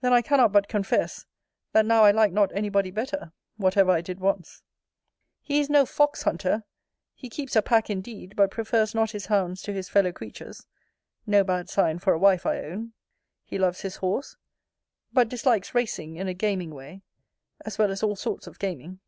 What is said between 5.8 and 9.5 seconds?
fox hunter: he keeps a pack indeed; but prefers not his